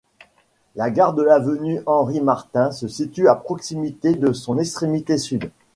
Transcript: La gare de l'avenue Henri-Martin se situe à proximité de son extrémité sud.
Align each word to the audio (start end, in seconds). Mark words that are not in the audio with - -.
La 0.75 0.89
gare 0.89 1.13
de 1.13 1.21
l'avenue 1.21 1.79
Henri-Martin 1.85 2.71
se 2.71 2.87
situe 2.87 3.27
à 3.27 3.35
proximité 3.35 4.15
de 4.15 4.33
son 4.33 4.57
extrémité 4.57 5.19
sud. 5.19 5.51